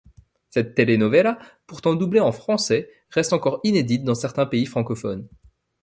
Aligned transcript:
Cette 0.49 0.73
telenovela 0.73 1.37
pourtant 1.67 1.93
doublée 1.93 2.21
en 2.21 2.31
français 2.31 2.89
reste 3.11 3.33
encore 3.33 3.59
inédite 3.63 4.03
dans 4.03 4.15
certains 4.15 4.47
pays 4.47 4.65
francophones. 4.65 5.27